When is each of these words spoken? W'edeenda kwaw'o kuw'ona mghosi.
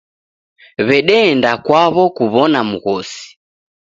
W'edeenda 0.87 1.51
kwaw'o 1.65 2.05
kuw'ona 2.15 2.59
mghosi. 2.69 3.23